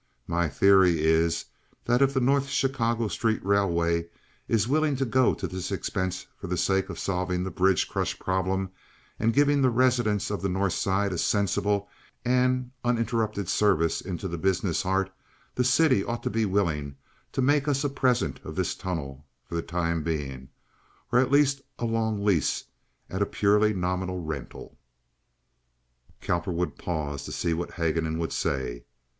[0.25, 1.45] My theory is
[1.85, 4.07] that if the North Chicago Street Railway
[4.47, 8.17] is willing to go to this expense for the sake of solving this bridge crush
[8.17, 8.71] problem,
[9.19, 11.87] and giving the residents of the North Side a sensible
[12.25, 15.11] and uninterrupted service into the business heart,
[15.53, 16.95] the city ought to be willing
[17.31, 20.49] to make us a present of this tunnel for the time being,
[21.11, 22.63] or at least a long lease
[23.07, 24.79] at a purely nominal rental."
[26.21, 28.83] Cowperwood paused to see what Haguenin would say.